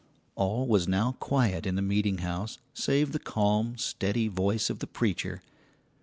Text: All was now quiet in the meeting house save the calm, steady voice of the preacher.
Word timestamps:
All 0.33 0.65
was 0.67 0.87
now 0.87 1.11
quiet 1.19 1.67
in 1.67 1.75
the 1.75 1.81
meeting 1.83 2.17
house 2.25 2.57
save 2.73 3.11
the 3.11 3.19
calm, 3.19 3.77
steady 3.77 4.27
voice 4.29 4.71
of 4.71 4.79
the 4.79 4.87
preacher. 4.87 5.43